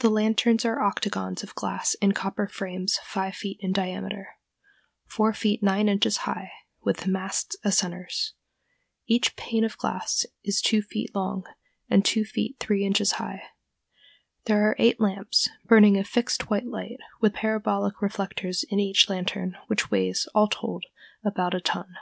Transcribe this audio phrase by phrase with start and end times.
[0.00, 4.36] The lanterns are octagons of glass in copper frames five feet in diameter,
[5.06, 8.34] four feet nine inches high, with the masts as centers.
[9.06, 11.44] Each pane of glass is two feet long
[11.88, 13.44] and two feet three inches high.
[14.44, 19.56] There are eight lamps, burning a fixed white light, with parabolic reflectors in each lantern,
[19.68, 20.84] which weighs, all told,
[21.24, 21.94] about a ton.